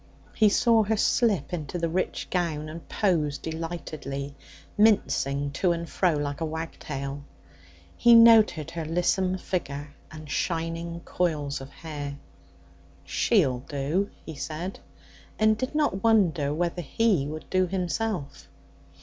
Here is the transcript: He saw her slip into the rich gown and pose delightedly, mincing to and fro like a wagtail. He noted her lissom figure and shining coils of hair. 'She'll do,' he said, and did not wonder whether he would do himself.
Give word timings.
He 0.33 0.49
saw 0.49 0.81
her 0.85 0.97
slip 0.97 1.53
into 1.53 1.77
the 1.77 1.87
rich 1.87 2.31
gown 2.31 2.69
and 2.69 2.89
pose 2.89 3.37
delightedly, 3.37 4.35
mincing 4.75 5.51
to 5.51 5.73
and 5.73 5.87
fro 5.87 6.15
like 6.17 6.41
a 6.41 6.45
wagtail. 6.45 7.23
He 7.95 8.15
noted 8.15 8.71
her 8.71 8.83
lissom 8.83 9.37
figure 9.37 9.93
and 10.09 10.27
shining 10.27 11.01
coils 11.01 11.61
of 11.61 11.69
hair. 11.69 12.17
'She'll 13.03 13.59
do,' 13.59 14.09
he 14.25 14.33
said, 14.33 14.79
and 15.37 15.55
did 15.55 15.75
not 15.75 16.01
wonder 16.03 16.51
whether 16.51 16.81
he 16.81 17.27
would 17.27 17.47
do 17.51 17.67
himself. 17.67 18.47